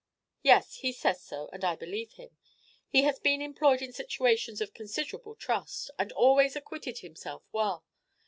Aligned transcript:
"Yes, 0.41 0.77
he 0.77 0.91
says 0.93 1.21
so, 1.21 1.47
and 1.53 1.63
I 1.63 1.75
believe 1.75 2.13
him. 2.13 2.35
He 2.89 3.03
has 3.03 3.19
been 3.19 3.39
employed 3.39 3.83
in 3.83 3.93
situations 3.93 4.59
of 4.59 4.73
considerable 4.73 5.35
trust, 5.35 5.91
and 5.99 6.11
always 6.13 6.55
acquitted 6.55 6.97
himself 6.97 7.43
well. 7.51 7.85